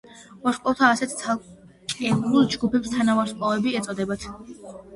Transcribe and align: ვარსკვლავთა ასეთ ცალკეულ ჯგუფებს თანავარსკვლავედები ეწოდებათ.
ვარსკვლავთა 0.45 0.87
ასეთ 0.93 1.13
ცალკეულ 1.19 2.39
ჯგუფებს 2.55 2.91
თანავარსკვლავედები 2.97 3.79
ეწოდებათ. 3.83 4.31